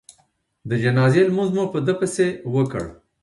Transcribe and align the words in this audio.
د 0.69 0.71
جنازې 0.83 1.21
لمونځ 1.29 1.49
مو 1.57 1.63
په 1.73 1.79
ده 1.85 1.93
پسې 1.99 2.27
وکړ. 2.55 2.83